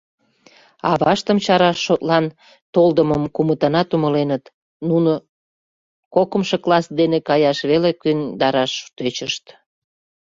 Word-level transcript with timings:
Аваштым 0.91 1.37
чараш 1.45 1.77
шотлан 1.85 2.25
толдымым 2.73 3.23
кумытынат 3.35 3.89
умыленыт; 3.95 4.43
нуно 4.87 5.11
кокымшо 6.15 6.57
класс 6.63 6.85
дене 6.99 7.17
каяш 7.27 7.59
веле 7.69 7.91
кӧндараш 8.01 8.73
тӧчышт. 8.95 9.45